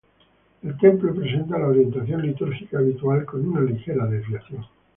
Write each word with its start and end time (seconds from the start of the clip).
El 0.63 0.75
templo 0.79 1.13
presenta 1.13 1.59
la 1.59 1.67
orientación 1.67 2.23
litúrgica 2.23 2.79
habitual 2.79 3.23
con 3.23 3.45
una 3.47 3.61
ligera 3.61 4.07
desviación. 4.07 4.65